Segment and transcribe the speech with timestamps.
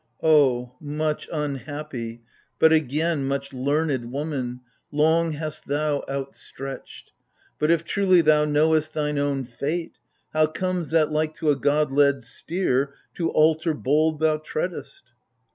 [0.23, 2.23] O much unhappy,
[2.57, 7.11] but, again, much learned Woman, long hast thou outstretched!
[7.59, 9.99] But if truly Thou knowest thine own fate,
[10.33, 15.03] how comes that, like to A god led steer, to altar bold thou treadest